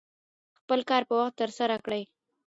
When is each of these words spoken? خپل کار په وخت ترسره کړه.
خپل 0.59 0.79
کار 0.89 1.03
په 1.09 1.13
وخت 1.19 1.35
ترسره 1.41 1.77
کړه. 1.85 2.01